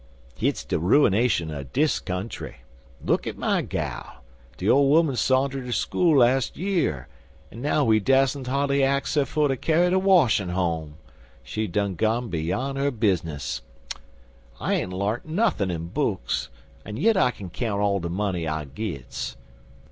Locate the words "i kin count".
17.15-17.79